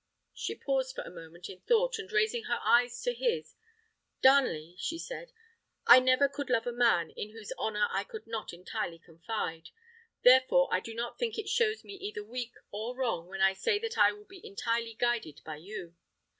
She 0.33 0.55
paused 0.55 0.95
for 0.95 1.03
a 1.03 1.11
moment 1.11 1.47
in 1.47 1.59
thought, 1.61 1.99
and, 1.99 2.11
raising 2.11 2.45
her 2.45 2.59
eyes 2.63 2.99
to 3.03 3.13
his, 3.13 3.53
"Darnley," 4.23 4.75
she 4.79 4.97
said, 4.97 5.31
"I 5.85 5.99
never 5.99 6.27
could 6.27 6.49
love 6.49 6.65
a 6.65 6.71
man 6.73 7.11
in 7.11 7.29
whose 7.33 7.53
honour 7.55 7.87
I 7.91 8.03
could 8.03 8.25
not 8.25 8.51
entirely 8.51 8.97
confide; 8.97 9.69
therefore 10.23 10.69
I 10.71 10.79
do 10.79 10.95
not 10.95 11.19
think 11.19 11.37
it 11.37 11.47
shows 11.49 11.83
me 11.83 11.93
either 11.93 12.23
weak 12.23 12.55
or 12.71 12.95
wrong 12.97 13.27
when 13.27 13.41
I 13.41 13.53
say 13.53 13.77
that 13.77 13.95
I 13.95 14.11
will 14.11 14.25
be 14.25 14.43
entirely 14.43 14.95
guided 14.95 15.39
by 15.45 15.57
you. 15.57 15.95